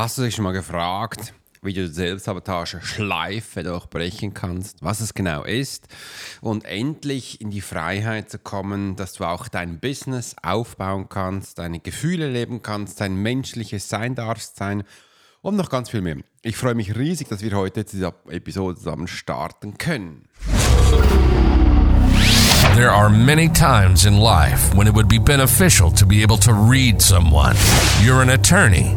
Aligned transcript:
Hast 0.00 0.16
du 0.16 0.22
dich 0.22 0.34
schon 0.34 0.44
mal 0.44 0.52
gefragt, 0.52 1.34
wie 1.60 1.74
du 1.74 1.86
Selbstsabotage 1.86 2.80
Schleife 2.80 3.62
durchbrechen 3.62 4.32
kannst, 4.32 4.82
was 4.82 5.00
es 5.00 5.12
genau 5.12 5.44
ist 5.44 5.88
und 6.40 6.64
endlich 6.64 7.42
in 7.42 7.50
die 7.50 7.60
Freiheit 7.60 8.30
zu 8.30 8.38
kommen, 8.38 8.96
dass 8.96 9.12
du 9.12 9.24
auch 9.24 9.48
dein 9.48 9.78
Business 9.78 10.36
aufbauen 10.42 11.10
kannst, 11.10 11.58
deine 11.58 11.80
Gefühle 11.80 12.30
leben 12.30 12.62
kannst, 12.62 13.02
dein 13.02 13.14
menschliches 13.14 13.90
Sein 13.90 14.14
darfst 14.14 14.56
sein 14.56 14.84
und 15.42 15.56
noch 15.56 15.68
ganz 15.68 15.90
viel 15.90 16.00
mehr. 16.00 16.16
Ich 16.40 16.56
freue 16.56 16.74
mich 16.74 16.96
riesig, 16.96 17.28
dass 17.28 17.42
wir 17.42 17.52
heute 17.52 17.84
diese 17.84 18.14
Episode 18.30 18.78
zusammen 18.78 19.06
starten 19.06 19.76
können. 19.76 20.24
There 22.74 22.90
are 22.90 23.10
many 23.10 23.50
times 23.52 24.06
in 24.06 24.14
life 24.14 24.74
when 24.74 24.86
it 24.86 24.94
would 24.94 25.08
be 25.08 25.20
beneficial 25.20 25.92
to 25.92 26.06
be 26.06 26.22
able 26.22 26.38
to 26.38 26.52
read 26.52 27.02
someone. 27.02 27.54
You're 28.02 28.22
an 28.22 28.30
attorney. 28.30 28.96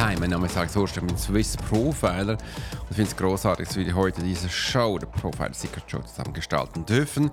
Hi, 0.00 0.16
mein 0.18 0.30
Name 0.30 0.46
ist 0.46 0.56
Alex 0.56 0.74
Horst, 0.76 0.96
ich 0.96 1.02
bin 1.02 1.18
Swiss 1.18 1.58
Profiler. 1.58 2.32
Und 2.32 2.88
ich 2.88 2.96
finde 2.96 3.10
es 3.10 3.16
großartig, 3.18 3.68
dass 3.68 3.76
wir 3.76 3.94
heute 3.94 4.22
diese 4.22 4.48
Show, 4.48 4.96
der 4.98 5.06
Profiler 5.06 5.52
Secret 5.52 5.90
Show, 5.90 5.98
zusammen 5.98 6.32
gestalten 6.32 6.86
dürfen. 6.86 7.30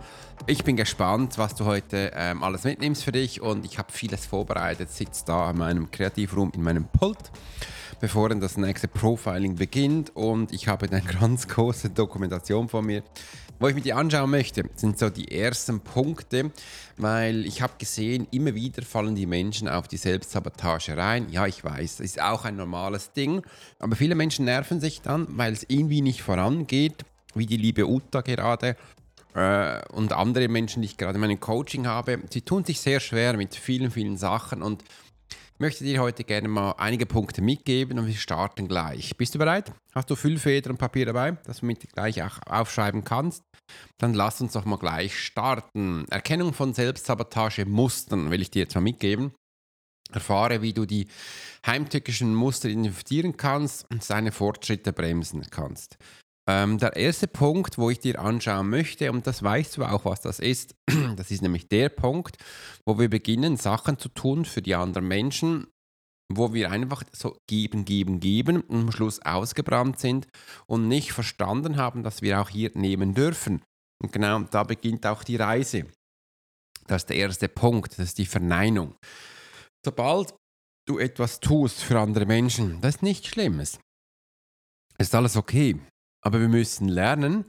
Ich 0.48 0.66
bin 0.66 0.76
gespannt, 0.76 1.38
was 1.38 1.56
du 1.56 1.64
heute 1.64 2.12
ähm, 2.14 2.44
alles 2.44 2.66
mitnimmst 2.66 3.06
für 3.06 3.14
dich. 3.14 3.42
Und 3.42 3.64
ich 3.64 3.78
habe 3.78 3.90
vieles 3.94 4.26
vorbereitet, 4.26 4.92
sitze 4.92 5.23
da 5.26 5.52
in 5.52 5.58
meinem 5.60 5.92
Kreativraum, 5.92 6.52
in 6.54 6.62
meinem 6.62 6.90
Pult 6.90 7.32
bevor 8.00 8.30
dann 8.30 8.40
das 8.40 8.58
nächste 8.58 8.88
Profiling 8.88 9.56
beginnt. 9.56 10.16
Und 10.16 10.53
ich 10.53 10.67
habe 10.67 10.90
eine 10.90 11.02
ganz 11.20 11.48
große 11.48 11.90
Dokumentation 11.90 12.70
von 12.70 12.86
mir. 12.86 13.04
Wo 13.59 13.67
ich 13.67 13.76
mit 13.76 13.86
dir 13.86 13.98
anschauen 13.98 14.30
möchte, 14.30 14.64
sind 14.76 15.00
so 15.00 15.09
die 15.09 15.31
ersten 15.31 15.80
Punkte, 15.80 16.52
weil 16.98 17.44
ich 17.48 17.64
habe 17.64 17.73
gesehen, 17.80 18.28
immer 18.30 18.54
wieder 18.54 18.84
fallen 18.84 19.16
die 19.16 19.26
Menschen 19.26 19.67
auf 19.67 19.88
die 19.88 19.98
Selbstsabotage 19.98 20.95
rein. 20.95 21.28
Ja, 21.31 21.48
ich 21.48 21.64
weiß, 21.64 21.98
das 21.98 22.06
ist 22.06 22.22
auch 22.22 22.45
ein 22.45 22.56
normales 22.56 23.14
Ding, 23.14 23.42
aber 23.80 23.95
viele 23.95 24.14
Menschen 24.14 24.45
nerven 24.45 24.80
sich 24.80 25.02
dann, 25.02 25.26
weil 25.30 25.54
es 25.54 25.66
irgendwie 25.67 26.02
nicht 26.02 26.22
vorangeht, 26.22 27.04
wie 27.34 27.48
die 27.48 27.58
liebe 27.58 27.88
Uta 27.88 28.22
gerade 28.22 28.76
äh, 29.34 29.82
und 29.89 30.14
andere 30.14 30.48
Menschen, 30.50 30.82
die 30.82 30.88
ich 30.88 30.98
gerade 30.98 31.16
in 31.16 31.22
meinem 31.22 31.39
Coaching 31.39 31.88
habe. 31.88 32.20
Sie 32.30 32.42
tun 32.42 32.64
sich 32.64 32.80
sehr 32.80 33.00
schwer 33.00 33.38
mit 33.38 33.56
vielen, 33.56 33.92
vielen 33.92 34.17
Sachen. 34.17 34.61
Und 34.61 34.84
möchte 35.60 35.84
dir 35.84 36.02
heute 36.02 36.24
gerne 36.24 36.48
mal 36.48 36.72
einige 36.78 37.06
Punkte 37.06 37.42
mitgeben 37.42 38.00
und 38.00 38.08
wir 38.08 38.14
starten 38.14 38.68
gleich. 38.68 39.16
Bist 39.18 39.36
du 39.36 39.40
bereit? 39.40 39.72
Hast 39.94 40.10
du 40.10 40.16
Füllfeder 40.16 40.70
und 40.70 40.78
Papier 40.78 41.06
dabei, 41.06 41.32
dass 41.46 41.62
du 41.62 41.66
mit 41.66 41.92
gleich 41.94 42.22
auch 42.24 42.40
aufschreiben 42.46 43.04
kannst? 43.04 43.44
Dann 43.98 44.14
lass 44.14 44.42
uns 44.42 44.54
doch 44.54 44.66
mal 44.66 44.78
gleich 44.78 45.18
starten. 45.20 46.06
Erkennung 46.10 46.54
von 46.54 46.73
Selbstsabotage-Mustern 46.73 48.32
will 48.32 48.42
ich 48.42 48.52
dir 48.52 48.64
jetzt 48.64 48.76
mal 48.76 48.82
mitgeben. 48.82 49.34
Erfahre, 50.12 50.62
wie 50.62 50.73
du 50.73 50.86
die 50.86 51.08
heimtückischen 51.66 52.34
Muster 52.34 52.70
identifizieren 52.70 53.36
kannst 53.36 53.90
und 53.92 54.04
seine 54.04 54.32
Fortschritte 54.32 54.94
bremsen 54.94 55.46
kannst. 55.50 55.98
Ähm, 56.50 56.78
der 56.78 56.96
erste 56.96 57.28
Punkt, 57.28 57.78
wo 57.78 57.90
ich 57.90 58.00
dir 58.00 58.20
anschauen 58.20 58.70
möchte, 58.70 59.12
und 59.12 59.28
das 59.28 59.44
weißt 59.44 59.78
du 59.78 59.84
auch, 59.84 60.06
was 60.06 60.22
das 60.22 60.40
ist, 60.40 60.76
das 61.18 61.30
ist 61.30 61.42
nämlich 61.42 61.68
der 61.68 61.90
Punkt, 61.90 62.38
wo 62.86 62.98
wir 62.98 63.10
beginnen, 63.10 63.58
Sachen 63.58 64.00
zu 64.00 64.08
tun 64.08 64.46
für 64.46 64.62
die 64.62 64.76
anderen 64.76 65.08
Menschen, 65.08 65.68
wo 66.34 66.54
wir 66.54 66.72
einfach 66.72 67.04
so 67.12 67.38
geben, 67.48 67.84
geben, 67.84 68.20
geben 68.22 68.62
und 68.62 68.82
am 68.82 68.92
Schluss 68.92 69.22
ausgebrannt 69.22 70.00
sind 70.00 70.28
und 70.68 70.88
nicht 70.88 71.12
verstanden 71.12 71.78
haben, 71.78 72.04
dass 72.04 72.22
wir 72.22 72.40
auch 72.42 72.50
hier 72.50 72.72
nehmen 72.76 73.14
dürfen. 73.14 73.62
Und 74.02 74.14
genau 74.14 74.40
da 74.40 74.64
beginnt 74.64 75.06
auch 75.06 75.24
die 75.24 75.38
Reise. 75.38 75.86
Das 76.88 77.04
ist 77.04 77.10
der 77.10 77.18
erste 77.18 77.50
Punkt, 77.50 77.94
das 77.94 78.08
ist 78.08 78.18
die 78.18 78.26
Verneinung. 78.26 78.96
Sobald 79.84 80.34
du 80.86 81.00
etwas 81.00 81.42
tust 81.42 81.82
für 81.82 82.00
andere 82.00 82.26
Menschen, 82.26 82.80
das 82.80 82.96
ist 82.96 83.04
nichts 83.04 83.28
Schlimmes. 83.28 83.80
Ist 84.98 85.14
alles 85.14 85.36
okay. 85.36 85.78
Aber 86.27 86.42
wir 86.42 86.49
müssen 86.49 86.89
lernen, 86.89 87.45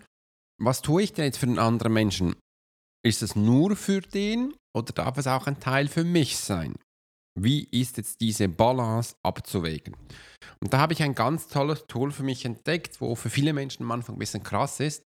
was 0.62 0.82
tue 0.82 1.02
ich 1.02 1.12
denn 1.12 1.24
jetzt 1.24 1.38
für 1.38 1.46
einen 1.46 1.58
anderen 1.58 1.92
Menschen? 1.92 2.36
Ist 3.04 3.24
es 3.24 3.34
nur 3.34 3.74
für 3.74 4.00
den 4.00 4.54
oder 4.72 4.92
darf 4.92 5.18
es 5.18 5.26
auch 5.26 5.48
ein 5.48 5.58
Teil 5.58 5.88
für 5.88 6.04
mich 6.04 6.36
sein? 6.36 6.76
Wie 7.34 7.64
ist 7.72 7.96
jetzt 7.96 8.20
diese 8.20 8.48
Balance 8.48 9.16
abzuwägen? 9.24 9.96
Und 10.60 10.72
da 10.72 10.78
habe 10.78 10.92
ich 10.92 11.02
ein 11.02 11.16
ganz 11.16 11.48
tolles 11.48 11.88
Tool 11.88 12.12
für 12.12 12.22
mich 12.22 12.44
entdeckt, 12.44 13.00
wo 13.00 13.16
für 13.16 13.30
viele 13.30 13.52
Menschen 13.52 13.82
am 13.82 13.90
Anfang 13.90 14.14
ein 14.14 14.20
bisschen 14.20 14.44
krass 14.44 14.78
ist. 14.78 15.02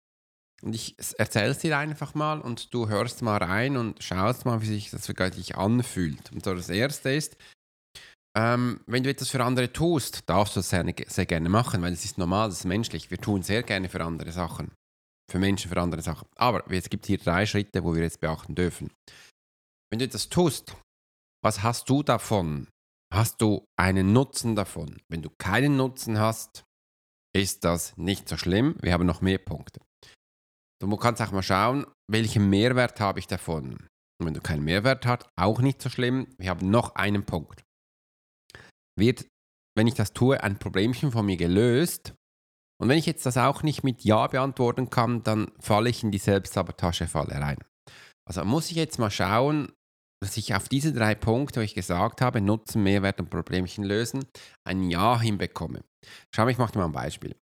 Und 0.62 0.74
ich 0.74 0.94
erzähle 1.16 1.52
es 1.52 1.60
dir 1.60 1.78
einfach 1.78 2.14
mal 2.14 2.42
und 2.42 2.74
du 2.74 2.90
hörst 2.90 3.22
mal 3.22 3.38
rein 3.38 3.78
und 3.78 4.04
schaust 4.04 4.44
mal, 4.44 4.60
wie 4.60 4.66
sich 4.66 4.90
das 4.90 5.06
für 5.06 5.14
dich 5.14 5.56
anfühlt. 5.56 6.30
Und 6.30 6.44
so 6.44 6.54
das 6.54 6.68
erste 6.68 7.08
ist, 7.08 7.38
ähm, 8.34 8.80
wenn 8.86 9.02
du 9.02 9.10
etwas 9.10 9.30
für 9.30 9.44
andere 9.44 9.72
tust, 9.72 10.28
darfst 10.28 10.56
du 10.56 10.60
das 10.60 10.70
sehr, 10.70 10.84
sehr 11.06 11.26
gerne 11.26 11.48
machen, 11.48 11.82
weil 11.82 11.92
es 11.92 12.04
ist 12.04 12.16
normal, 12.18 12.48
das 12.48 12.60
ist 12.60 12.64
menschlich. 12.64 13.10
Wir 13.10 13.18
tun 13.18 13.42
sehr 13.42 13.62
gerne 13.62 13.88
für 13.88 14.02
andere 14.02 14.32
Sachen. 14.32 14.72
Für 15.30 15.38
Menschen, 15.38 15.70
für 15.70 15.80
andere 15.80 16.02
Sachen. 16.02 16.28
Aber 16.36 16.70
es 16.70 16.88
gibt 16.88 17.06
hier 17.06 17.18
drei 17.18 17.46
Schritte, 17.46 17.84
wo 17.84 17.94
wir 17.94 18.02
jetzt 18.02 18.20
beachten 18.20 18.54
dürfen. 18.54 18.90
Wenn 19.90 19.98
du 19.98 20.06
etwas 20.06 20.28
tust, 20.28 20.74
was 21.44 21.62
hast 21.62 21.88
du 21.90 22.02
davon? 22.02 22.68
Hast 23.12 23.42
du 23.42 23.66
einen 23.78 24.14
Nutzen 24.14 24.56
davon? 24.56 25.02
Wenn 25.08 25.20
du 25.20 25.28
keinen 25.38 25.76
Nutzen 25.76 26.18
hast, 26.18 26.64
ist 27.34 27.64
das 27.64 27.96
nicht 27.98 28.28
so 28.28 28.38
schlimm. 28.38 28.76
Wir 28.80 28.94
haben 28.94 29.06
noch 29.06 29.20
mehr 29.20 29.38
Punkte. 29.38 29.80
Du 30.80 30.96
kannst 30.96 31.20
auch 31.20 31.32
mal 31.32 31.42
schauen, 31.42 31.86
welchen 32.10 32.48
Mehrwert 32.48 32.98
habe 33.00 33.18
ich 33.18 33.26
davon. 33.26 33.86
Und 34.18 34.26
wenn 34.26 34.34
du 34.34 34.40
keinen 34.40 34.64
Mehrwert 34.64 35.04
hast, 35.04 35.28
auch 35.36 35.60
nicht 35.60 35.82
so 35.82 35.90
schlimm. 35.90 36.26
Wir 36.38 36.50
haben 36.50 36.70
noch 36.70 36.94
einen 36.94 37.24
Punkt 37.24 37.62
wird, 38.98 39.26
wenn 39.76 39.86
ich 39.86 39.94
das 39.94 40.12
tue, 40.12 40.42
ein 40.42 40.58
Problemchen 40.58 41.12
von 41.12 41.26
mir 41.26 41.36
gelöst. 41.36 42.14
Und 42.80 42.88
wenn 42.88 42.98
ich 42.98 43.06
jetzt 43.06 43.26
das 43.26 43.36
auch 43.36 43.62
nicht 43.62 43.84
mit 43.84 44.04
Ja 44.04 44.26
beantworten 44.26 44.90
kann, 44.90 45.22
dann 45.22 45.52
falle 45.60 45.88
ich 45.90 46.02
in 46.02 46.10
die 46.10 46.18
Selbstsabotagefalle 46.18 47.34
rein. 47.40 47.58
Also 48.28 48.44
muss 48.44 48.70
ich 48.70 48.76
jetzt 48.76 48.98
mal 48.98 49.10
schauen, 49.10 49.72
dass 50.22 50.36
ich 50.36 50.54
auf 50.54 50.68
diese 50.68 50.92
drei 50.92 51.14
Punkte, 51.14 51.60
wo 51.60 51.64
ich 51.64 51.74
gesagt 51.74 52.20
habe, 52.20 52.40
Nutzen, 52.40 52.82
Mehrwert 52.82 53.20
und 53.20 53.30
Problemchen 53.30 53.84
lösen, 53.84 54.24
ein 54.64 54.88
Ja 54.90 55.20
hinbekomme. 55.20 55.82
Schau, 56.34 56.46
ich 56.48 56.58
mache 56.58 56.72
dir 56.72 56.78
mal 56.78 56.86
ein 56.86 56.92
Beispiel. 56.92 57.36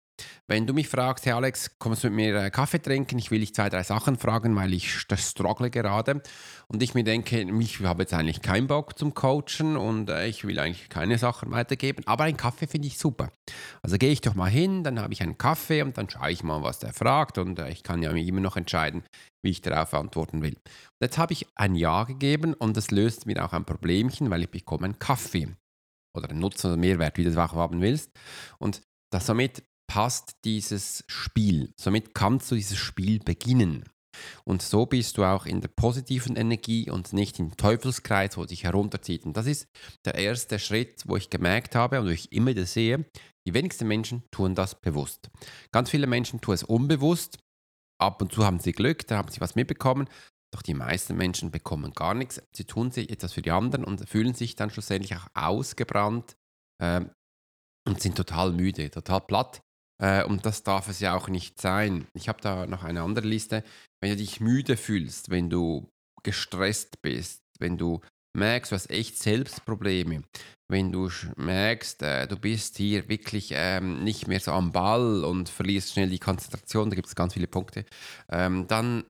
Wenn 0.47 0.67
du 0.67 0.75
mich 0.75 0.89
fragst, 0.89 1.27
hey 1.27 1.33
Alex, 1.33 1.79
kommst 1.79 2.05
du 2.05 2.09
mit 2.11 2.17
mir 2.17 2.43
äh, 2.43 2.51
Kaffee 2.51 2.81
trinken? 2.81 3.19
Ich 3.19 3.31
will 3.31 3.41
dich 3.41 3.55
zwei, 3.55 3.69
drei 3.69 3.83
Sachen 3.83 4.17
fragen, 4.17 4.57
weil 4.57 4.73
ich 4.75 5.07
das 5.09 5.31
struggle 5.31 5.71
gerade. 5.71 6.23
Und 6.69 6.83
ich 6.83 6.95
mir 6.95 7.05
denke, 7.05 7.41
ich 7.61 7.81
habe 7.81 8.03
jetzt 8.03 8.15
eigentlich 8.15 8.43
keinen 8.43 8.67
Bock 8.67 8.99
zum 8.99 9.15
Coachen 9.15 9.77
und 9.77 10.11
äh, 10.11 10.27
ich 10.27 10.45
will 10.45 10.59
eigentlich 10.59 10.89
keine 10.89 11.19
Sachen 11.19 11.51
weitergeben. 11.51 12.03
Aber 12.07 12.25
einen 12.25 12.37
Kaffee 12.37 12.67
finde 12.67 12.89
ich 12.89 12.99
super. 12.99 13.31
Also 13.83 13.99
gehe 13.99 14.11
ich 14.11 14.21
doch 14.21 14.35
mal 14.35 14.51
hin, 14.51 14.85
dann 14.85 15.01
habe 15.01 15.13
ich 15.13 15.23
einen 15.23 15.39
Kaffee 15.39 15.83
und 15.83 15.97
dann 15.99 16.09
schaue 16.09 16.31
ich 16.31 16.43
mal, 16.43 16.63
was 16.63 16.79
der 16.79 16.93
fragt. 16.93 17.39
Und 17.39 17.59
äh, 17.59 17.71
ich 17.71 17.83
kann 17.83 18.03
ja 18.03 18.11
immer 18.11 18.41
noch 18.41 18.57
entscheiden, 18.57 19.05
wie 19.43 19.51
ich 19.51 19.63
darauf 19.63 19.95
antworten 19.95 20.43
will. 20.43 20.57
Jetzt 21.01 21.19
habe 21.19 21.33
ich 21.33 21.47
ein 21.55 21.75
Ja 21.75 22.05
gegeben 22.05 22.55
und 22.55 22.77
das 22.77 22.91
löst 22.91 23.27
mir 23.27 23.45
auch 23.45 23.53
ein 23.53 23.65
Problemchen, 23.65 24.31
weil 24.31 24.43
ich 24.43 24.51
bekomme 24.51 24.85
einen 24.85 24.99
Kaffee. 24.99 25.49
Oder 26.17 26.31
einen 26.31 26.41
Nutzen 26.41 26.67
oder 26.69 26.77
Mehrwert, 26.77 27.17
wie 27.19 27.25
du 27.25 27.31
das 27.31 27.39
auch 27.51 27.55
haben 27.55 27.81
willst. 27.81 28.11
Und 28.59 28.83
das 29.13 29.27
somit 29.27 29.63
passt 29.91 30.37
dieses 30.45 31.03
Spiel. 31.09 31.73
Somit 31.77 32.15
kannst 32.15 32.49
du 32.49 32.55
dieses 32.55 32.79
Spiel 32.79 33.19
beginnen. 33.19 33.83
Und 34.45 34.63
so 34.63 34.87
bist 34.87 35.19
du 35.19 35.25
auch 35.25 35.47
in 35.47 35.61
der 35.61 35.69
positiven 35.69 36.37
Energie 36.37 36.89
und 36.89 37.13
nicht 37.13 37.41
im 37.41 37.57
Teufelskreis, 37.57 38.37
wo 38.37 38.45
dich 38.45 38.63
herunterzieht. 38.63 39.25
Und 39.25 39.37
das 39.37 39.47
ist 39.47 39.67
der 40.05 40.15
erste 40.15 40.61
Schritt, 40.61 41.03
wo 41.07 41.17
ich 41.17 41.29
gemerkt 41.29 41.75
habe 41.75 41.99
und 41.99 42.07
wo 42.07 42.11
ich 42.11 42.31
immer 42.31 42.55
das 42.55 42.73
sehe, 42.73 43.05
die 43.45 43.53
wenigsten 43.53 43.89
Menschen 43.89 44.23
tun 44.31 44.55
das 44.55 44.81
bewusst. 44.81 45.29
Ganz 45.73 45.91
viele 45.91 46.07
Menschen 46.07 46.41
tun 46.41 46.55
es 46.55 46.63
unbewusst. 46.63 47.41
Ab 48.01 48.23
und 48.23 48.33
zu 48.33 48.47
haben 48.47 48.61
sie 48.61 48.71
Glück, 48.71 49.09
da 49.09 49.17
haben 49.17 49.33
sie 49.33 49.41
was 49.41 49.57
mitbekommen. 49.57 50.09
Doch 50.55 50.63
die 50.63 50.75
meisten 50.75 51.17
Menschen 51.17 51.51
bekommen 51.51 51.95
gar 51.95 52.15
nichts. 52.15 52.41
Sie 52.55 52.65
tun 52.65 52.93
sich 52.93 53.11
etwas 53.11 53.33
für 53.33 53.43
die 53.43 53.51
anderen 53.51 53.85
und 53.85 54.09
fühlen 54.09 54.35
sich 54.35 54.55
dann 54.55 54.71
schlussendlich 54.71 55.17
auch 55.17 55.27
ausgebrannt, 55.35 56.37
äh, 56.81 57.05
und 57.89 58.01
sind 58.01 58.17
total 58.17 58.53
müde, 58.53 58.91
total 58.91 59.21
platt. 59.23 59.63
Äh, 60.01 60.25
und 60.25 60.47
das 60.47 60.63
darf 60.63 60.89
es 60.89 61.01
ja 61.01 61.15
auch 61.15 61.29
nicht 61.29 61.61
sein. 61.61 62.07
Ich 62.15 62.29
habe 62.29 62.41
da 62.41 62.67
noch 62.67 62.85
eine 62.85 63.03
andere 63.03 63.27
Liste. 63.27 63.63
Wenn 64.01 64.11
du 64.11 64.17
dich 64.17 64.41
müde 64.41 64.77
fühlst, 64.77 65.31
wenn 65.31 65.51
du 65.51 65.89
gestresst 66.23 67.03
bist, 67.03 67.43
wenn 67.59 67.77
du 67.77 68.01
merkst, 68.37 68.73
du 68.73 68.77
hast 68.77 68.91
echt 68.91 69.19
Selbstprobleme, 69.19 70.23
wenn 70.71 70.93
du 70.93 71.11
merkst, 71.37 72.03
äh, 72.03 72.27
du 72.29 72.37
bist 72.37 72.77
hier 72.77 73.09
wirklich 73.09 73.51
ähm, 73.53 74.05
nicht 74.05 74.29
mehr 74.29 74.41
so 74.41 74.53
am 74.53 74.73
Ball 74.73 75.25
und 75.25 75.49
verlierst 75.49 75.93
schnell 75.93 76.09
die 76.09 76.19
Konzentration, 76.19 76.91
da 76.91 76.97
gibt 76.97 77.09
es 77.09 77.15
ganz 77.15 77.35
viele 77.35 77.49
Punkte, 77.49 77.85
ähm, 78.31 78.67
dann 78.69 79.05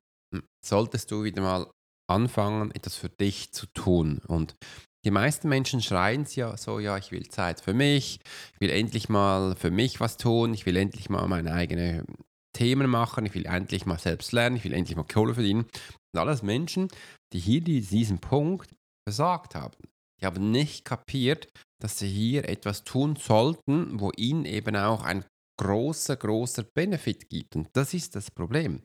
solltest 0.65 1.11
du 1.11 1.23
wieder 1.23 1.41
mal 1.41 1.67
anfangen, 2.09 2.71
etwas 2.71 2.95
für 2.95 3.09
dich 3.09 3.53
zu 3.53 3.67
tun. 3.67 4.19
Und 4.27 4.55
die 5.03 5.11
meisten 5.11 5.49
Menschen 5.49 5.81
schreien 5.81 6.25
ja 6.35 6.55
so, 6.57 6.79
ja, 6.79 6.97
ich 6.97 7.11
will 7.11 7.27
Zeit 7.27 7.61
für 7.61 7.73
mich, 7.73 8.19
ich 8.53 8.61
will 8.61 8.69
endlich 8.69 9.09
mal 9.09 9.55
für 9.55 9.71
mich 9.71 9.99
was 9.99 10.17
tun, 10.17 10.53
ich 10.53 10.65
will 10.65 10.77
endlich 10.77 11.09
mal 11.09 11.27
meine 11.27 11.53
eigenen 11.53 12.05
Themen 12.53 12.89
machen, 12.89 13.25
ich 13.25 13.33
will 13.33 13.45
endlich 13.45 13.85
mal 13.85 13.99
selbst 13.99 14.31
lernen, 14.31 14.57
ich 14.57 14.63
will 14.63 14.73
endlich 14.73 14.95
mal 14.95 15.05
Kohle 15.05 15.33
verdienen. 15.33 15.65
Und 16.13 16.19
alles 16.19 16.43
Menschen, 16.43 16.89
die 17.33 17.39
hier 17.39 17.61
diesen 17.61 18.19
Punkt 18.19 18.69
versagt 19.07 19.55
haben. 19.55 19.77
Die 20.19 20.25
haben 20.25 20.51
nicht 20.51 20.85
kapiert, 20.85 21.47
dass 21.81 21.97
sie 21.97 22.09
hier 22.09 22.47
etwas 22.47 22.83
tun 22.83 23.15
sollten, 23.15 23.99
wo 23.99 24.11
ihnen 24.15 24.45
eben 24.45 24.75
auch 24.75 25.03
ein 25.03 25.25
großer, 25.57 26.15
großer 26.15 26.63
Benefit 26.63 27.29
gibt. 27.29 27.55
Und 27.55 27.69
das 27.73 27.93
ist 27.93 28.15
das 28.15 28.31
Problem. 28.31 28.81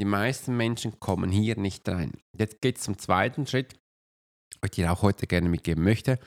Die 0.00 0.04
meisten 0.04 0.56
Menschen 0.56 0.98
kommen 1.00 1.30
hier 1.30 1.56
nicht 1.56 1.88
rein. 1.88 2.12
Jetzt 2.36 2.60
geht 2.60 2.78
es 2.78 2.84
zum 2.84 2.98
zweiten 2.98 3.46
Schritt, 3.46 3.74
den 4.54 4.66
ich 4.66 4.70
dir 4.72 4.92
auch 4.92 5.02
heute 5.02 5.26
gerne 5.26 5.48
mitgeben 5.48 5.84
möchte, 5.84 6.18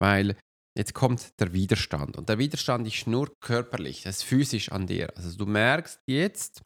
weil 0.00 0.36
jetzt 0.76 0.94
kommt 0.94 1.38
der 1.40 1.52
Widerstand. 1.52 2.16
Und 2.16 2.28
der 2.28 2.38
Widerstand 2.38 2.86
ist 2.86 3.06
nur 3.06 3.32
körperlich, 3.40 4.02
das 4.02 4.18
ist 4.18 4.22
physisch 4.24 4.72
an 4.72 4.86
dir. 4.86 5.12
Also 5.16 5.36
du 5.36 5.46
merkst 5.46 6.00
jetzt, 6.06 6.62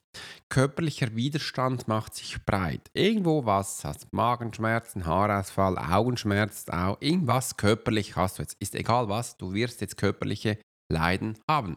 körperlicher 0.49 1.15
Widerstand 1.15 1.89
macht 1.89 2.15
sich 2.15 2.45
breit. 2.45 2.89
Irgendwo 2.95 3.45
was, 3.45 3.85
hast 3.85 4.13
Magenschmerzen, 4.13 5.07
Haarausfall, 5.07 5.79
Augenschmerzen, 5.79 6.73
auch 6.73 6.97
irgendwas 7.01 7.57
körperlich 7.57 8.17
hast 8.17 8.39
du 8.39 8.43
jetzt. 8.43 8.57
Ist 8.61 8.75
egal 8.75 9.09
was, 9.09 9.37
du 9.37 9.53
wirst 9.53 9.81
jetzt 9.81 9.97
körperliche 9.97 10.59
Leiden 10.91 11.39
haben. 11.49 11.77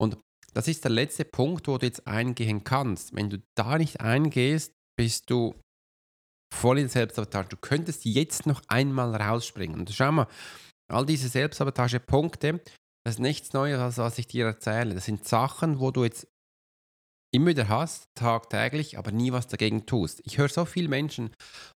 Und 0.00 0.18
das 0.54 0.68
ist 0.68 0.84
der 0.84 0.90
letzte 0.90 1.24
Punkt, 1.24 1.68
wo 1.68 1.76
du 1.76 1.86
jetzt 1.86 2.06
eingehen 2.06 2.64
kannst. 2.64 3.14
Wenn 3.14 3.30
du 3.30 3.42
da 3.54 3.76
nicht 3.76 4.00
eingehst, 4.00 4.72
bist 4.96 5.30
du 5.30 5.54
voll 6.52 6.78
in 6.78 6.88
Selbstsabotage. 6.88 7.48
Du 7.48 7.56
könntest 7.56 8.04
jetzt 8.04 8.46
noch 8.46 8.62
einmal 8.68 9.14
rausspringen. 9.14 9.80
Und 9.80 9.90
schau 9.90 10.12
mal, 10.12 10.26
all 10.90 11.06
diese 11.06 11.28
Selbstsabotage-Punkte, 11.28 12.60
das 13.04 13.14
ist 13.14 13.20
nichts 13.20 13.52
Neues, 13.52 13.78
als 13.78 13.98
was 13.98 14.18
ich 14.18 14.26
dir 14.26 14.46
erzähle. 14.46 14.94
Das 14.94 15.04
sind 15.04 15.26
Sachen, 15.26 15.80
wo 15.80 15.90
du 15.90 16.04
jetzt 16.04 16.26
immer 17.30 17.48
wieder 17.48 17.68
hast, 17.68 18.08
tagtäglich, 18.14 18.98
aber 18.98 19.12
nie 19.12 19.32
was 19.32 19.46
dagegen 19.46 19.86
tust. 19.86 20.22
Ich 20.24 20.38
höre 20.38 20.48
so 20.48 20.64
viele 20.64 20.88
Menschen, 20.88 21.34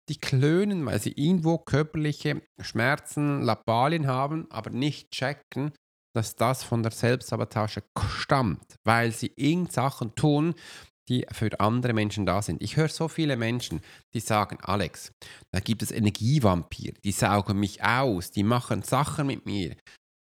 die 0.09 0.19
klönen, 0.19 0.87
weil 0.87 1.01
sie 1.01 1.13
irgendwo 1.13 1.59
körperliche 1.59 2.43
Schmerzen, 2.61 3.43
Lappalien 3.43 4.07
haben, 4.07 4.47
aber 4.51 4.71
nicht 4.71 5.11
checken, 5.11 5.73
dass 6.15 6.37
das 6.37 6.63
von 6.63 6.83
der 6.83 6.93
Selbstsabotage 6.93 7.83
stammt, 8.17 8.77
weil 8.85 9.13
sie 9.13 9.33
irgend 9.37 9.73
Sachen 9.73 10.15
tun, 10.15 10.55
die 11.08 11.26
für 11.32 11.58
andere 11.58 11.93
Menschen 11.93 12.26
da 12.26 12.43
sind. 12.43 12.62
Ich 12.62 12.76
höre 12.76 12.88
so 12.88 13.08
viele 13.08 13.37
Menschen, 13.37 13.81
die 14.14 14.20
sagen, 14.20 14.58
Alex, 14.62 15.12
da 15.52 15.61
gibt 15.61 15.82
es 15.82 15.91
Energievampir, 15.91 16.93
die 17.05 17.12
saugen 17.12 17.58
mich 17.58 17.82
aus, 17.82 18.31
die 18.31 18.44
machen 18.44 18.82
Sachen 18.82 19.26
mit 19.26 19.47
mir, 19.47 19.76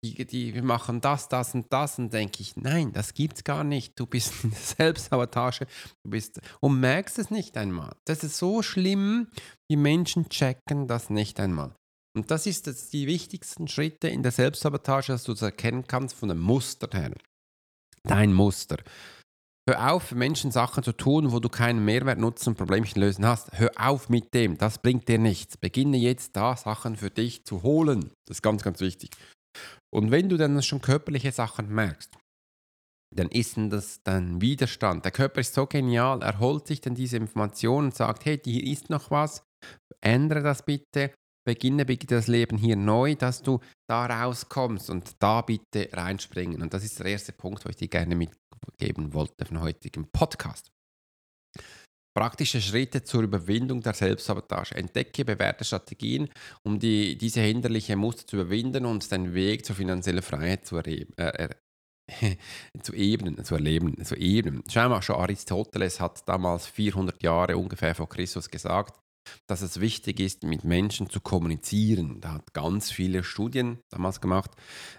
die, 0.03 0.25
die 0.25 0.62
machen 0.62 1.01
das, 1.01 1.27
das 1.27 1.56
und 1.56 1.71
das 1.74 1.97
und 1.97 2.13
denke 2.13 2.41
ich, 2.41 2.56
nein, 2.56 2.94
das 2.94 3.13
gibt's 3.13 3.44
gar 3.44 3.63
nicht. 3.63 4.00
Du 4.00 4.06
bist 4.06 4.33
in 4.44 4.51
der 4.51 4.59
Selbstsabotage, 4.59 5.65
du 6.03 6.12
bist 6.12 6.39
und 6.59 6.79
merkst 6.79 7.19
es 7.19 7.31
nicht 7.31 7.57
einmal. 7.57 7.95
Das 8.06 8.24
ist 8.24 8.38
so 8.38 8.62
schlimm, 8.62 9.27
die 9.69 9.77
Menschen 9.77 10.29
checken 10.29 10.88
das 10.88 11.09
nicht 11.09 11.39
einmal. 11.39 11.75
Und 12.15 12.31
das 12.31 12.47
ist 12.47 12.65
jetzt 12.65 12.94
die 12.94 13.06
wichtigsten 13.06 13.68
Schritte 13.68 14.07
in 14.07 14.24
der 14.24 14.31
Selbstsabotage, 14.31 15.12
dass 15.12 15.24
du 15.24 15.33
das 15.33 15.44
erkennen 15.44 15.85
kannst 15.88 16.15
von 16.15 16.29
dem 16.29 16.39
Muster 16.39 16.89
her. 16.91 17.13
Dein 18.03 18.33
Muster. 18.33 18.77
Hör 19.69 19.92
auf, 19.92 20.14
Menschen 20.14 20.52
Sachen 20.52 20.81
zu 20.81 20.94
tun, 20.94 21.34
wo 21.34 21.40
du 21.40 21.50
keinen 21.50 21.84
Mehrwert 21.84 22.19
nutzen 22.19 22.50
und 22.50 22.56
Problemchen 22.56 23.02
lösen 23.02 23.25
hast. 23.25 23.52
Hör 23.52 23.69
auf 23.75 24.08
mit 24.08 24.34
dem, 24.34 24.58
das 24.58 24.81
bringt 24.81 25.10
dir 25.10 25.19
nichts. 25.19 25.58
Beginne 25.58 25.98
jetzt 25.98 26.38
da 26.38 26.56
Sachen 26.56 26.96
für 26.96 27.10
dich 27.10 27.44
zu 27.44 27.64
holen. 27.64 28.12
Das 28.25 28.38
ist 28.38 28.42
ganz, 28.42 28.64
ganz 28.64 28.80
wichtig. 28.80 29.10
Und 29.94 30.10
wenn 30.10 30.30
du 30.30 30.38
dann 30.38 30.62
schon 30.64 30.80
körperliche 30.80 31.34
Sachen 31.34 31.68
merkst, 31.68 32.18
dann 33.14 33.28
ist 33.28 33.58
das 33.58 34.02
dein 34.04 34.40
Widerstand. 34.40 35.04
Der 35.04 35.12
Körper 35.12 35.42
ist 35.42 35.54
so 35.54 35.66
genial, 35.66 36.22
er 36.22 36.40
holt 36.40 36.68
sich 36.68 36.80
dann 36.80 36.96
diese 36.96 37.18
Informationen 37.18 37.88
und 37.88 37.96
sagt, 37.96 38.24
hey, 38.24 38.40
hier 38.42 38.63
ist 38.63 38.90
noch 38.90 39.12
was, 39.12 39.44
ändere 40.02 40.44
das 40.44 40.63
bitte 40.63 41.12
beginne 41.48 41.86
bitte 41.86 42.08
das 42.08 42.28
Leben 42.28 42.58
hier 42.58 42.75
neu, 42.75 43.16
dass 43.16 43.42
du 43.42 43.62
da 43.90 44.06
rauskommst 44.06 44.90
und 44.90 45.16
da 45.20 45.42
bitte 45.42 45.88
reinspringen. 45.94 46.62
Und 46.62 46.74
das 46.74 46.84
ist 46.84 47.00
der 47.00 47.06
erste 47.06 47.31
Punkt, 47.31 47.63
wo 47.63 47.70
ich 47.70 47.78
dir 47.78 47.88
gerne 47.88 48.16
mitgeben 48.65 49.13
wollte 49.13 49.45
von 49.45 49.62
heutigem 49.62 50.07
Podcast. 50.12 50.71
Praktische 52.15 52.62
Schritte 52.62 53.04
zur 53.04 53.21
Überwindung 53.21 53.81
der 53.81 53.94
Selbstsabotage. 53.94 54.74
Entdecke 54.74 55.24
bewährte 55.24 55.63
Strategien, 55.63 56.30
um 56.63 56.80
die, 56.80 57.15
diese 57.15 57.42
hinderliche 57.42 57.95
Muster 57.95 58.25
zu 58.25 58.38
überwinden 58.38 58.86
und 58.86 59.12
den 59.12 59.36
Weg 59.36 59.63
zur 59.65 59.75
finanziellen 59.75 60.24
Freiheit 60.24 60.65
zu, 60.65 60.77
erheben, 60.77 61.15
äh, 61.18 61.50
zu 62.81 62.94
ebnen, 62.94 63.44
zu 63.44 63.54
erleben, 63.54 64.04
zu 64.04 64.15
ebnen. 64.15 64.63
Schau 64.68 64.89
mal, 64.89 65.03
schon 65.03 65.18
Aristoteles 65.18 66.00
hat 66.00 66.27
damals 66.27 66.65
400 66.65 67.21
Jahre 67.21 67.56
ungefähr 67.56 67.94
vor 67.94 68.10
Christus 68.10 68.50
gesagt, 68.50 69.00
dass 69.47 69.62
es 69.62 69.79
wichtig 69.79 70.19
ist, 70.19 70.44
mit 70.44 70.63
Menschen 70.63 71.09
zu 71.09 71.19
kommunizieren. 71.19 72.21
Da 72.21 72.33
hat 72.33 72.53
ganz 72.53 72.91
viele 72.91 73.24
Studien 73.24 73.79
damals 73.89 74.21
gemacht, 74.21 74.51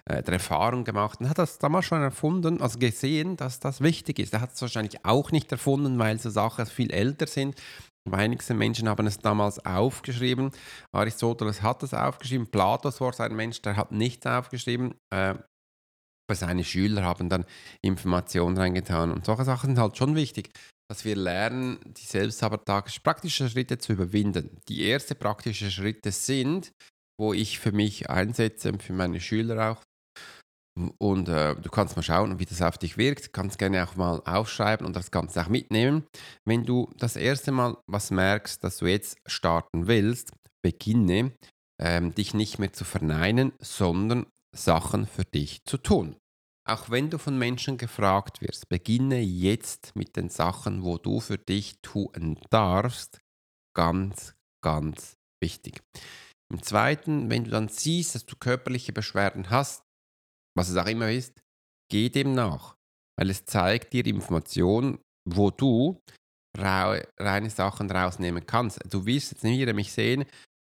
äh, 0.04 0.22
Erfahrung 0.22 0.84
gemacht 0.84 1.20
und 1.20 1.28
hat 1.28 1.38
das 1.38 1.58
damals 1.58 1.86
schon 1.86 2.02
erfunden, 2.02 2.60
also 2.60 2.78
gesehen, 2.78 3.36
dass 3.36 3.60
das 3.60 3.80
wichtig 3.80 4.18
ist. 4.18 4.32
Er 4.32 4.40
hat 4.40 4.54
es 4.54 4.62
wahrscheinlich 4.62 5.04
auch 5.04 5.32
nicht 5.32 5.50
erfunden, 5.52 5.98
weil 5.98 6.18
so 6.18 6.30
Sachen 6.30 6.66
viel 6.66 6.90
älter 6.90 7.26
sind. 7.26 7.56
Wenigste 8.04 8.54
Menschen 8.54 8.88
haben 8.88 9.06
es 9.06 9.18
damals 9.18 9.64
aufgeschrieben. 9.64 10.50
Aristoteles 10.92 11.62
hat 11.62 11.82
es 11.82 11.94
aufgeschrieben. 11.94 12.46
Platos 12.46 13.00
war 13.00 13.12
sein 13.12 13.34
Mensch, 13.34 13.60
der 13.62 13.76
hat 13.76 13.92
nichts 13.92 14.26
aufgeschrieben. 14.26 14.94
Äh, 15.10 15.34
seine 16.30 16.64
Schüler 16.64 17.04
haben 17.04 17.28
dann 17.28 17.44
Informationen 17.82 18.56
reingetan. 18.56 19.12
Und 19.12 19.24
solche 19.24 19.44
Sachen 19.44 19.70
sind 19.70 19.78
halt 19.78 19.96
schon 19.96 20.14
wichtig 20.14 20.50
dass 20.88 21.04
wir 21.04 21.16
lernen, 21.16 21.78
die 21.84 22.06
Selbstsabotage 22.06 23.00
praktische 23.02 23.48
Schritte 23.48 23.78
zu 23.78 23.92
überwinden. 23.92 24.58
Die 24.68 24.90
ersten 24.90 25.16
praktischen 25.16 25.70
Schritte 25.70 26.12
sind, 26.12 26.72
wo 27.20 27.32
ich 27.32 27.58
für 27.58 27.72
mich 27.72 28.08
einsetze 28.08 28.72
und 28.72 28.82
für 28.82 28.94
meine 28.94 29.20
Schüler 29.20 29.72
auch. 29.72 29.82
Und 30.98 31.28
äh, 31.28 31.56
du 31.56 31.70
kannst 31.70 31.96
mal 31.96 32.02
schauen, 32.02 32.38
wie 32.38 32.46
das 32.46 32.62
auf 32.62 32.78
dich 32.78 32.96
wirkt. 32.96 33.26
Du 33.26 33.30
kannst 33.32 33.58
gerne 33.58 33.84
auch 33.84 33.96
mal 33.96 34.22
aufschreiben 34.24 34.86
und 34.86 34.94
das 34.94 35.10
Ganze 35.10 35.42
auch 35.42 35.48
mitnehmen. 35.48 36.06
Wenn 36.46 36.64
du 36.64 36.88
das 36.96 37.16
erste 37.16 37.50
Mal 37.50 37.76
was 37.86 38.10
merkst, 38.10 38.62
dass 38.62 38.78
du 38.78 38.86
jetzt 38.86 39.18
starten 39.26 39.88
willst, 39.88 40.32
beginne 40.62 41.32
ähm, 41.80 42.14
dich 42.14 42.32
nicht 42.32 42.58
mehr 42.58 42.72
zu 42.72 42.84
verneinen, 42.84 43.52
sondern 43.60 44.26
Sachen 44.56 45.06
für 45.06 45.24
dich 45.24 45.64
zu 45.64 45.78
tun. 45.78 46.16
Auch 46.68 46.90
wenn 46.90 47.08
du 47.08 47.16
von 47.16 47.38
Menschen 47.38 47.78
gefragt 47.78 48.42
wirst, 48.42 48.68
beginne 48.68 49.20
jetzt 49.20 49.96
mit 49.96 50.16
den 50.16 50.28
Sachen, 50.28 50.84
wo 50.84 50.98
du 50.98 51.18
für 51.18 51.38
dich 51.38 51.80
tun 51.80 52.38
darfst. 52.50 53.22
Ganz, 53.74 54.34
ganz 54.62 55.16
wichtig. 55.42 55.82
Im 56.52 56.62
zweiten, 56.62 57.30
wenn 57.30 57.44
du 57.44 57.50
dann 57.50 57.68
siehst, 57.68 58.14
dass 58.14 58.26
du 58.26 58.36
körperliche 58.36 58.92
Beschwerden 58.92 59.48
hast, 59.48 59.82
was 60.54 60.68
es 60.68 60.76
auch 60.76 60.86
immer 60.86 61.10
ist, 61.10 61.40
geh 61.90 62.10
dem 62.10 62.34
nach, 62.34 62.76
weil 63.18 63.30
es 63.30 63.46
zeigt 63.46 63.94
dir 63.94 64.04
Informationen, 64.04 64.98
wo 65.26 65.50
du 65.50 65.98
reine 66.54 67.48
Sachen 67.48 67.90
rausnehmen 67.90 68.44
kannst. 68.44 68.80
Du 68.92 69.06
wirst 69.06 69.32
jetzt 69.32 69.44
wieder 69.44 69.72
mich 69.72 69.92
sehen, 69.92 70.26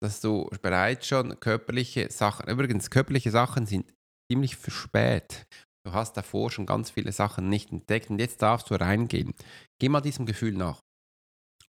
dass 0.03 0.19
du 0.19 0.49
bereits 0.61 1.07
schon 1.07 1.39
körperliche 1.39 2.11
Sachen, 2.11 2.49
übrigens 2.49 2.89
körperliche 2.89 3.31
Sachen 3.31 3.65
sind 3.65 3.93
ziemlich 4.29 4.57
spät 4.67 5.47
Du 5.85 5.93
hast 5.93 6.17
davor 6.17 6.49
schon 6.49 6.65
ganz 6.65 6.89
viele 6.89 7.11
Sachen 7.11 7.47
nicht 7.47 7.71
entdeckt 7.71 8.09
und 8.09 8.19
jetzt 8.19 8.41
darfst 8.41 8.69
du 8.71 8.75
reingehen. 8.75 9.35
Geh 9.79 9.87
mal 9.87 10.01
diesem 10.01 10.25
Gefühl 10.25 10.53
nach. 10.53 10.81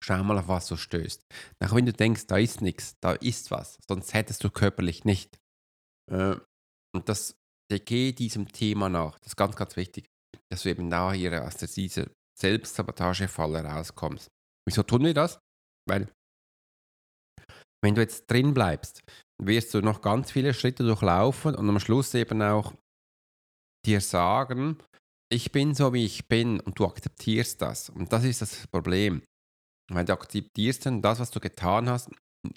Schau 0.03 0.23
mal, 0.23 0.37
auf 0.37 0.47
was 0.47 0.67
du 0.67 0.75
stößt. 0.75 1.23
Nach 1.59 1.73
wenn 1.73 1.85
du 1.85 1.93
denkst, 1.93 2.27
da 2.27 2.37
ist 2.37 2.61
nichts, 2.61 2.95
da 2.99 3.13
ist 3.13 3.49
was, 3.49 3.79
sonst 3.87 4.13
hättest 4.13 4.43
du 4.43 4.51
körperlich 4.51 5.03
nicht. 5.03 5.39
Äh, 6.11 6.35
und 6.93 7.09
das, 7.09 7.35
geh 7.69 8.11
diesem 8.11 8.51
Thema 8.51 8.87
nach. 8.87 9.17
Das 9.19 9.29
ist 9.29 9.35
ganz, 9.35 9.55
ganz 9.55 9.75
wichtig, 9.77 10.05
dass 10.51 10.61
du 10.61 10.69
eben 10.69 10.91
da 10.91 11.11
hier 11.11 11.43
aus 11.43 11.57
dieser 11.57 12.07
Selbstsabotagefalle 12.37 13.63
rauskommst. 13.63 14.27
Wieso 14.67 14.83
tun 14.83 15.05
wir 15.05 15.13
das? 15.15 15.39
Weil, 15.89 16.13
wenn 17.83 17.95
du 17.95 18.01
jetzt 18.01 18.29
drin 18.29 18.53
bleibst, 18.53 19.01
wirst 19.41 19.73
du 19.73 19.81
noch 19.81 20.01
ganz 20.01 20.31
viele 20.31 20.53
Schritte 20.53 20.83
durchlaufen 20.83 21.55
und 21.55 21.67
am 21.67 21.79
Schluss 21.79 22.13
eben 22.13 22.41
auch 22.41 22.73
dir 23.85 24.01
sagen, 24.01 24.77
ich 25.31 25.51
bin 25.51 25.73
so, 25.73 25.93
wie 25.93 26.05
ich 26.05 26.27
bin 26.27 26.59
und 26.59 26.77
du 26.77 26.85
akzeptierst 26.85 27.61
das. 27.61 27.89
Und 27.89 28.13
das 28.13 28.23
ist 28.23 28.41
das 28.41 28.67
Problem. 28.67 29.23
Weil 29.91 30.05
du 30.05 30.13
akzeptierst 30.13 30.85
dann 30.85 31.01
das, 31.01 31.19
was 31.19 31.31
du 31.31 31.39
getan 31.39 31.89
hast. 31.89 32.09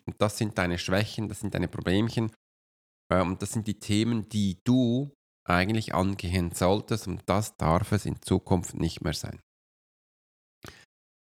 Und 0.05 0.15
das 0.19 0.39
sind 0.39 0.59
deine 0.59 0.79
Schwächen, 0.79 1.29
das 1.29 1.41
sind 1.41 1.55
deine 1.55 1.69
Problemchen. 1.69 2.33
Äh, 3.11 3.23
und 3.23 3.41
das 3.43 3.53
sind 3.53 3.67
die 3.67 3.79
Themen, 3.79 4.29
die 4.29 4.59
du 4.65 5.13
eigentlich 5.49 5.95
angehen 5.95 6.53
solltest. 6.53 7.07
Und 7.07 7.23
das 7.27 7.57
darf 7.57 7.93
es 7.93 8.05
in 8.05 8.21
Zukunft 8.21 8.75
nicht 8.75 9.03
mehr 9.03 9.15
sein. 9.15 9.41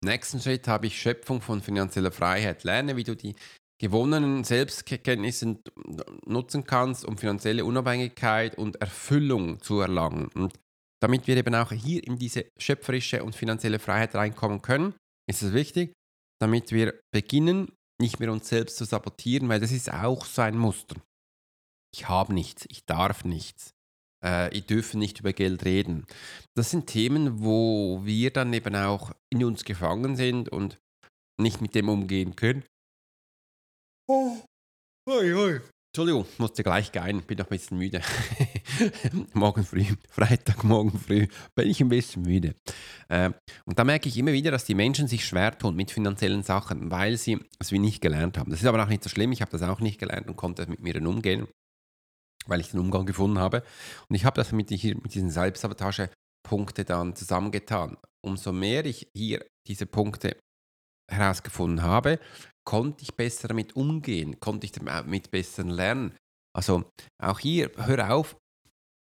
Nächsten 0.05 0.41
Schritt 0.41 0.69
habe 0.69 0.87
ich 0.87 1.01
Schöpfung 1.01 1.41
von 1.41 1.61
finanzieller 1.61 2.13
Freiheit. 2.13 2.63
Lerne, 2.63 2.97
wie 2.97 3.05
du 3.05 3.17
die 3.17 3.35
gewonnenen 3.81 4.45
Selbstkenntnisse 4.45 5.59
nutzen 6.27 6.65
kannst, 6.65 7.05
um 7.05 7.17
finanzielle 7.17 7.65
Unabhängigkeit 7.65 8.59
und 8.59 8.77
Erfüllung 8.77 9.61
zu 9.61 9.81
erlangen. 9.81 10.29
Und 10.35 10.59
damit 11.01 11.27
wir 11.27 11.37
eben 11.37 11.55
auch 11.55 11.71
hier 11.71 12.05
in 12.05 12.17
diese 12.17 12.47
schöpferische 12.59 13.23
und 13.23 13.37
finanzielle 13.37 13.79
Freiheit 13.79 14.15
reinkommen 14.15 14.63
können, 14.63 14.95
ist 15.29 15.43
es 15.43 15.53
wichtig, 15.53 15.93
damit 16.41 16.73
wir 16.73 16.99
beginnen, 17.13 17.73
nicht 18.01 18.21
mehr 18.21 18.33
uns 18.33 18.49
selbst 18.49 18.77
zu 18.77 18.85
sabotieren, 18.85 19.49
weil 19.49 19.61
das 19.61 19.73
ist 19.73 19.93
auch 19.93 20.25
so 20.25 20.43
ein 20.43 20.57
Muster. 20.57 20.97
Ich 21.93 22.09
habe 22.09 22.35
nichts, 22.35 22.67
ich 22.69 22.85
darf 22.85 23.25
nichts, 23.25 23.73
äh, 24.25 24.55
ich 24.57 24.67
dürfe 24.67 24.99
nicht 24.99 25.21
über 25.21 25.33
Geld 25.33 25.65
reden. 25.65 26.07
Das 26.57 26.71
sind 26.71 26.87
Themen, 26.87 27.43
wo 27.43 28.05
wir 28.05 28.33
dann 28.33 28.53
eben 28.53 28.77
auch 28.77 29.13
in 29.31 29.45
uns 29.45 29.65
gefangen 29.65 30.17
sind 30.17 30.49
und 30.49 30.79
nicht 31.41 31.61
mit 31.61 31.75
dem 31.75 31.89
umgehen 31.89 32.37
können. 32.37 32.65
Oh. 34.11 34.39
Oi, 35.07 35.35
oi. 35.35 35.61
Entschuldigung, 35.93 36.25
musste 36.39 36.63
gleich 36.63 36.91
gehen, 36.93 37.23
bin 37.27 37.37
noch 37.37 37.45
ein 37.45 37.51
bisschen 37.51 37.77
müde. 37.77 38.01
morgen 39.35 39.65
früh, 39.65 39.85
Freitag, 40.09 40.65
morgen 40.65 40.99
früh, 40.99 41.27
bin 41.55 41.69
ich 41.69 41.81
ein 41.83 41.91
bisschen 41.91 42.23
müde. 42.23 42.55
Äh, 43.11 43.33
und 43.67 43.79
da 43.79 43.85
merke 43.85 44.09
ich 44.09 44.17
immer 44.17 44.33
wieder, 44.33 44.51
dass 44.51 44.65
die 44.65 44.75
Menschen 44.75 45.09
sich 45.09 45.27
schwer 45.27 45.59
tun 45.59 45.77
mit 45.77 45.91
finanziellen 45.91 46.43
Sachen, 46.43 46.91
weil 46.91 47.19
sie 47.19 47.39
es 47.59 47.71
wie 47.71 47.79
nicht 47.79 48.01
gelernt 48.01 48.39
haben. 48.39 48.51
Das 48.51 48.61
ist 48.61 48.67
aber 48.67 48.83
auch 48.83 48.89
nicht 48.89 49.03
so 49.03 49.11
schlimm, 49.11 49.33
ich 49.33 49.43
habe 49.43 49.51
das 49.51 49.61
auch 49.61 49.81
nicht 49.81 49.99
gelernt 49.99 50.27
und 50.27 50.37
konnte 50.37 50.67
mit 50.71 50.81
mir 50.81 50.95
dann 50.95 51.07
umgehen, 51.07 51.47
weil 52.47 52.61
ich 52.61 52.71
den 52.71 52.81
Umgang 52.81 53.05
gefunden 53.05 53.39
habe. 53.39 53.63
Und 54.09 54.17
ich 54.17 54.25
habe 54.25 54.37
das 54.37 54.53
mit, 54.53 54.71
mit 54.71 55.15
diesen 55.15 55.31
Selbstsabotage-Punkte 55.31 56.87
dann 56.87 57.15
zusammengetan. 57.15 57.99
Umso 58.25 58.53
mehr 58.53 58.87
ich 58.87 59.11
hier 59.15 59.45
diese 59.67 59.85
Punkte 59.85 60.35
herausgefunden 61.11 61.83
habe, 61.83 62.19
konnte 62.69 63.03
ich 63.03 63.15
besser 63.15 63.49
damit 63.49 63.77
umgehen, 63.77 64.41
konnte 64.41 64.67
ich 64.67 64.73
damit 64.73 65.31
besser 65.31 65.65
lernen. 65.65 66.15
Also 66.55 66.85
auch 67.19 67.39
hier, 67.39 67.73
hör 67.77 68.13
auf, 68.13 68.37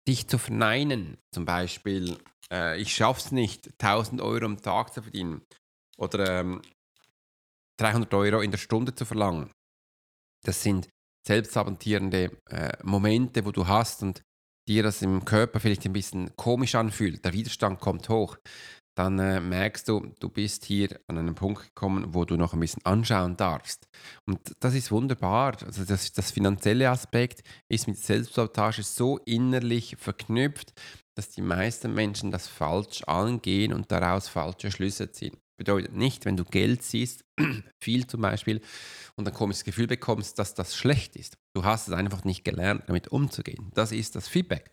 dich 0.09 0.27
zu 0.27 0.39
verneinen. 0.39 1.19
Zum 1.35 1.45
Beispiel, 1.45 2.17
äh, 2.51 2.81
ich 2.81 2.99
es 2.99 3.31
nicht, 3.31 3.69
1000 3.79 4.23
Euro 4.23 4.47
am 4.47 4.63
Tag 4.63 4.95
zu 4.95 5.03
verdienen 5.03 5.43
oder 5.99 6.41
ähm, 6.41 6.63
300 7.79 8.15
Euro 8.15 8.41
in 8.41 8.53
der 8.53 8.59
Stunde 8.59 8.95
zu 8.95 9.05
verlangen. 9.05 9.51
Das 10.47 10.63
sind 10.63 10.89
selbstsabotierende 11.29 12.35
äh, 12.49 12.73
Momente, 12.83 13.45
wo 13.45 13.53
du 13.53 13.67
hast 13.67 14.03
und 14.03 14.23
dir 14.67 14.83
das 14.83 15.03
im 15.03 15.27
Körper 15.27 15.61
vielleicht 15.61 15.85
ein 15.85 15.93
bisschen 15.93 16.35
komisch 16.37 16.75
anfühlt. 16.75 17.23
Der 17.23 17.35
Widerstand 17.35 17.81
kommt 17.81 18.09
hoch 18.09 18.39
dann 18.95 19.19
äh, 19.19 19.41
merkst 19.41 19.89
du, 19.89 20.13
du 20.21 20.29
bist 20.29 20.65
hier 20.65 21.01
an 21.07 21.19
einen 21.19 21.35
Punkt 21.35 21.63
gekommen, 21.63 22.15
wo 22.15 22.25
du 22.25 22.37
noch 22.37 22.53
ein 22.53 22.61
bisschen 22.61 22.85
anschauen 22.85 23.37
darfst. 23.37 23.89
Und 24.27 24.39
das 24.61 24.75
ist 24.75 24.91
wunderbar. 24.91 25.57
Also 25.65 25.85
das, 25.85 26.13
das 26.13 26.31
finanzielle 26.31 26.91
Aspekt 26.91 27.43
ist 27.71 27.89
mit 27.89 27.97
Selbstsabotage 27.97 28.83
so 28.83 29.19
innerlich 29.19 29.97
verknüpft, 29.99 30.75
dass 31.17 31.31
die 31.31 31.43
meisten 31.43 31.95
Menschen 31.95 32.31
das 32.31 32.49
falsch 32.49 33.03
angehen 33.05 33.73
und 33.73 33.91
daraus 33.91 34.29
falsche 34.29 34.71
Schlüsse 34.71 35.11
ziehen. 35.11 35.37
Bedeutet 35.59 35.95
nicht, 35.95 36.25
wenn 36.25 36.37
du 36.37 36.45
Geld 36.45 36.83
siehst, 36.83 37.25
viel 37.83 38.07
zum 38.07 38.23
Beispiel, 38.23 38.61
und 39.17 39.29
ein 39.29 39.35
komisches 39.35 39.65
Gefühl 39.65 39.87
bekommst, 39.87 40.39
dass 40.39 40.55
das 40.55 40.75
schlecht 40.75 41.17
ist. 41.17 41.37
Du 41.55 41.65
hast 41.65 41.89
es 41.89 41.95
einfach 41.95 42.25
nicht 42.25 42.45
gelernt, 42.45 42.85
damit 42.87 43.09
umzugehen. 43.09 43.71
Das 43.75 43.93
ist 43.93 44.17
das 44.17 44.29
Feedback. 44.29 44.71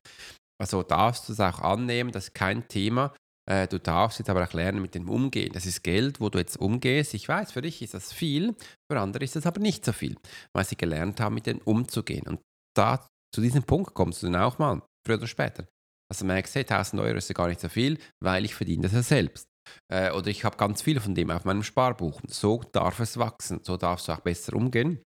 Also 0.60 0.84
darfst 0.84 1.28
du 1.28 1.34
es 1.34 1.40
auch 1.40 1.60
annehmen, 1.60 2.12
das 2.12 2.26
ist 2.26 2.34
kein 2.34 2.68
Thema. 2.68 3.14
Äh, 3.50 3.68
du 3.68 3.80
darfst 3.80 4.20
jetzt 4.20 4.30
aber 4.30 4.44
auch 4.44 4.54
lernen, 4.54 4.82
mit 4.82 4.96
dem 4.96 5.10
umgehen. 5.10 5.52
Das 5.54 5.66
ist 5.66 5.84
Geld, 5.84 6.20
wo 6.22 6.30
du 6.30 6.38
jetzt 6.38 6.58
umgehst. 6.58 7.14
Ich 7.14 7.28
weiß, 7.28 7.52
für 7.52 7.62
dich 7.62 7.82
ist 7.82 7.96
das 7.96 8.14
viel, 8.14 8.56
für 8.90 9.00
andere 9.00 9.24
ist 9.24 9.36
das 9.36 9.48
aber 9.48 9.60
nicht 9.60 9.84
so 9.84 9.92
viel, 9.92 10.18
weil 10.54 10.66
sie 10.66 10.78
gelernt 10.78 11.20
haben, 11.20 11.36
mit 11.36 11.48
dem 11.48 11.60
umzugehen. 11.60 12.28
Und 12.28 12.40
da 12.76 13.08
zu 13.34 13.42
diesem 13.42 13.64
Punkt 13.64 13.94
kommst 13.94 14.22
du 14.22 14.28
dann 14.28 14.42
auch 14.42 14.60
mal, 14.60 14.82
früher 15.06 15.18
oder 15.18 15.28
später. 15.28 15.68
Also 16.12 16.26
merkst, 16.26 16.56
hey, 16.56 16.64
1000 16.64 17.02
Euro 17.02 17.18
ist 17.18 17.30
ja 17.30 17.34
gar 17.34 17.48
nicht 17.48 17.60
so 17.60 17.70
viel, 17.70 18.00
weil 18.24 18.46
ich 18.46 18.56
verdiene 18.56 18.84
das 18.84 18.94
ja 18.94 19.04
selbst. 19.04 19.48
Äh, 19.92 20.12
oder 20.12 20.28
ich 20.28 20.44
habe 20.44 20.58
ganz 20.58 20.82
viel 20.82 21.00
von 21.00 21.16
dem 21.16 21.32
auf 21.32 21.46
meinem 21.46 21.64
Sparbuch. 21.64 22.22
So 22.28 22.64
darf 22.72 23.00
es 23.00 23.18
wachsen, 23.18 23.62
so 23.64 23.78
darfst 23.78 24.08
du 24.08 24.12
auch 24.12 24.22
besser 24.22 24.56
umgehen. 24.56 25.02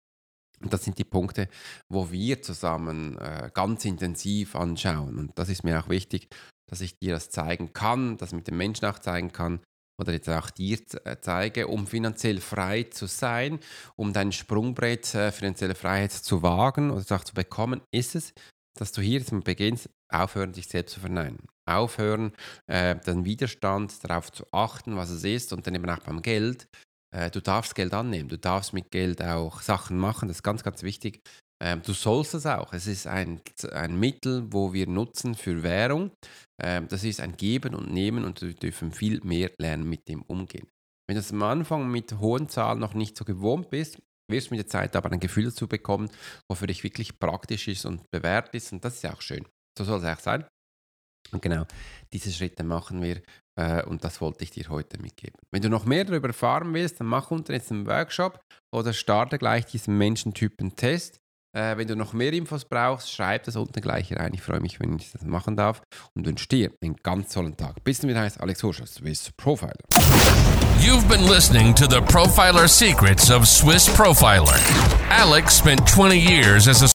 Und 0.62 0.72
das 0.74 0.84
sind 0.84 1.00
die 1.00 1.04
Punkte, 1.04 1.48
wo 1.90 2.12
wir 2.12 2.42
zusammen 2.42 3.18
äh, 3.18 3.50
ganz 3.54 3.84
intensiv 3.86 4.56
anschauen. 4.56 5.18
Und 5.18 5.32
das 5.40 5.50
ist 5.50 5.64
mir 5.64 5.80
auch 5.80 5.90
wichtig, 5.90 6.28
dass 6.72 6.82
ich 6.82 6.98
dir 6.98 7.14
das 7.14 7.30
zeigen 7.30 7.74
kann, 7.74 8.18
das 8.18 8.32
mit 8.32 8.48
dem 8.48 8.58
Menschen 8.58 8.86
auch 8.86 9.00
zeigen 9.00 9.32
kann 9.32 9.60
oder 10.00 10.14
jetzt 10.14 10.30
auch 10.30 10.50
dir 10.50 10.80
äh, 11.04 11.18
zeige, 11.22 11.68
um 11.68 11.86
finanziell 11.86 12.42
frei 12.42 12.84
zu 12.84 13.06
sein, 13.06 13.60
um 13.96 14.14
dein 14.14 14.32
Sprungbrett 14.32 15.14
äh, 15.14 15.32
finanzielle 15.32 15.76
Freiheit 15.76 16.12
zu 16.12 16.42
wagen 16.42 16.90
oder 16.92 17.16
auch 17.16 17.24
zu 17.24 17.34
bekommen, 17.34 17.82
ist 17.92 18.16
es, 18.16 18.34
dass 18.78 18.92
du 18.92 19.02
hier 19.02 19.20
jetzt 19.20 19.32
mal 19.32 19.42
beginnst, 19.42 19.90
aufhören, 20.12 20.54
dich 20.54 20.68
selbst 20.68 20.94
zu 20.94 21.00
verneinen. 21.02 21.46
Aufhören, 21.70 22.34
äh, 22.68 22.96
den 22.96 23.26
Widerstand 23.26 24.04
darauf 24.04 24.32
zu 24.32 24.46
achten, 24.52 24.96
was 24.96 25.10
es 25.10 25.24
ist 25.24 25.54
und 25.54 25.68
dann 25.68 25.76
eben 25.76 25.90
auch 25.90 26.00
beim 26.00 26.22
Geld. 26.22 26.68
Äh, 27.14 27.30
du 27.30 27.42
darfst 27.42 27.76
Geld 27.76 27.94
annehmen, 27.94 28.30
du 28.30 28.38
darfst 28.38 28.74
mit 28.74 28.92
Geld 28.92 29.22
auch 29.22 29.62
Sachen 29.62 29.98
machen, 29.98 30.28
das 30.28 30.38
ist 30.38 30.44
ganz, 30.44 30.64
ganz 30.64 30.84
wichtig. 30.84 31.22
Ähm, 31.62 31.82
du 31.84 31.94
sollst 31.94 32.34
es 32.34 32.46
auch. 32.46 32.74
Es 32.74 32.88
ist 32.88 33.06
ein, 33.06 33.40
ein 33.72 34.00
Mittel, 34.00 34.52
wo 34.52 34.74
wir 34.74 34.88
nutzen 34.88 35.36
für 35.36 35.62
Währung. 35.62 36.12
Ähm, 36.62 36.88
das 36.88 37.04
ist 37.04 37.22
ein 37.22 37.38
Geben 37.38 37.76
und 37.76 37.92
Nehmen 37.92 38.26
und 38.26 38.42
wir 38.42 38.54
dürfen 38.54 38.92
viel 38.92 39.22
mehr 39.24 39.52
lernen, 39.60 39.88
mit 39.88 40.08
dem 40.08 40.24
umgehen. 40.24 40.68
Wenn 41.08 41.22
du 41.22 41.30
am 41.30 41.44
Anfang 41.44 41.92
mit 41.92 42.20
hohen 42.20 42.50
Zahlen 42.50 42.80
noch 42.80 42.94
nicht 42.94 43.16
so 43.16 43.26
gewohnt 43.26 43.70
bist, 43.70 44.02
wirst 44.30 44.50
du 44.50 44.56
mit 44.56 44.60
der 44.60 44.68
Zeit 44.68 44.96
aber 44.96 45.12
ein 45.12 45.20
Gefühl 45.20 45.46
dazu 45.46 45.68
bekommen, 45.68 46.10
was 46.50 46.60
für 46.60 46.68
dich 46.68 46.84
wirklich 46.84 47.20
praktisch 47.20 47.68
ist 47.68 47.86
und 47.86 48.10
bewährt 48.12 48.56
ist. 48.56 48.72
Und 48.72 48.84
das 48.84 48.96
ist 48.96 49.04
ja 49.04 49.14
auch 49.14 49.22
schön. 49.22 49.46
So 49.78 49.84
soll 49.84 50.00
es 50.00 50.06
auch 50.06 50.20
sein. 50.20 50.46
Und 51.32 51.42
genau, 51.42 51.66
diese 52.12 52.32
Schritte 52.32 52.64
machen 52.64 53.02
wir 53.02 53.22
äh, 53.58 53.84
und 53.84 54.04
das 54.04 54.20
wollte 54.22 54.44
ich 54.44 54.52
dir 54.52 54.68
heute 54.70 55.00
mitgeben. 55.00 55.40
Wenn 55.52 55.62
du 55.62 55.70
noch 55.70 55.86
mehr 55.86 56.06
darüber 56.06 56.30
erfahren 56.30 56.74
willst, 56.74 57.00
dann 57.00 57.08
mach 57.08 57.30
unten 57.30 57.54
jetzt 57.54 57.72
einen 57.72 57.86
Workshop 57.86 58.40
oder 58.74 58.94
starte 58.94 59.38
gleich 59.38 59.66
diesen 59.66 59.98
Menschentypen-Test. 59.98 61.21
Äh, 61.54 61.76
wenn 61.76 61.88
du 61.88 61.96
noch 61.98 62.14
mehr 62.14 62.32
Infos 62.32 62.64
brauchst, 62.64 63.12
schreib 63.12 63.44
das 63.44 63.58
unten 63.58 63.82
gleich 63.82 64.16
rein. 64.16 64.34
Ich 64.34 64.42
freue 64.42 64.62
mich, 64.62 64.80
wenn 64.80 64.96
ich 64.98 65.12
das 65.12 65.24
machen 65.24 65.58
darf 65.58 65.82
und 66.16 66.26
wünsche 66.26 66.48
dir 66.48 66.72
einen 66.82 66.96
ganz 67.04 67.34
tollen 67.34 67.58
Tag. 67.58 67.84
Bis 67.84 68.00
dann 68.00 68.10
wieder 68.10 68.22
heißt 68.22 68.40
Alex 68.40 68.64
Horschel, 68.64 68.88
Swiss 68.88 69.32
Profiler. 69.36 69.74
You've 70.80 71.08
been 71.08 71.28
listening 71.28 71.76
to 71.76 71.86
the 71.88 72.00
Profiler 72.02 72.68
Secrets 72.68 73.30
of 73.30 73.48
Swiss 73.48 73.90
Profiler. 73.90 74.58
Alex 75.10 75.58
spent 75.58 75.86
20 75.88 76.18
years 76.18 76.68
as 76.68 76.82
a 76.82 76.91